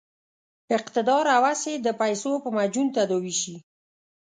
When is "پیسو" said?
2.01-2.31